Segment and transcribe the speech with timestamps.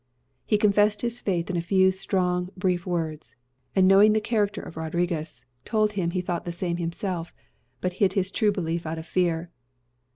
[0.47, 3.35] He confessed his faith in a few strong, brief words;
[3.75, 7.35] and knowing the character of Rodriguez, told him he thought the same himself,
[7.81, 9.51] but hid his true belief out of fear.